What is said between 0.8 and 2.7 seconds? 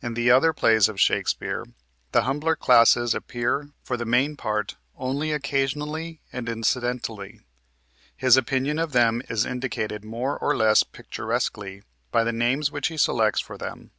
of Shakespeare the humbler